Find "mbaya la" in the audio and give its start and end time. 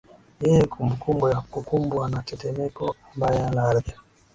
3.15-3.63